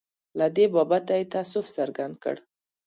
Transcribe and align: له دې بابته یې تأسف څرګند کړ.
له 0.39 0.47
دې 0.55 0.65
بابته 0.73 1.13
یې 1.19 1.29
تأسف 1.33 1.65
څرګند 1.77 2.15
کړ. 2.23 2.35